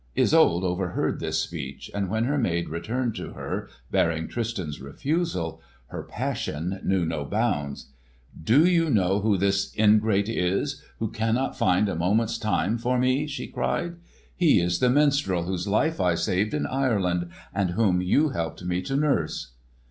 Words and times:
Isolde 0.17 0.63
overheard 0.65 1.19
this 1.19 1.39
speech, 1.43 1.91
and 1.93 2.09
when 2.09 2.23
her 2.23 2.39
maid 2.39 2.69
returned 2.69 3.13
to 3.17 3.33
her, 3.33 3.69
bearing 3.91 4.27
Tristan's 4.27 4.81
refusal, 4.81 5.61
her 5.89 6.01
passion 6.01 6.79
knew 6.83 7.05
no 7.05 7.23
bounds. 7.23 7.91
"Do 8.43 8.65
you 8.65 8.89
know 8.89 9.19
who 9.19 9.37
this 9.37 9.71
ingrate 9.77 10.27
is, 10.27 10.81
who 10.97 11.11
cannot 11.11 11.55
find 11.55 11.87
a 11.87 11.93
moment's 11.95 12.39
time 12.39 12.79
for 12.79 12.97
me?" 12.97 13.27
she 13.27 13.45
cried. 13.45 13.97
"He 14.35 14.59
is 14.59 14.79
the 14.79 14.89
minstrel 14.89 15.43
whose 15.43 15.67
life 15.67 16.01
I 16.01 16.15
saved 16.15 16.55
in 16.55 16.65
Ireland, 16.65 17.29
and 17.53 17.69
whom 17.69 18.01
you 18.01 18.29
helped 18.29 18.63
me 18.65 18.81
to 18.81 18.95
nurse!" 18.95 19.51